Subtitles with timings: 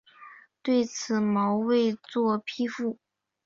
[0.63, 2.97] 对此毛未作批复。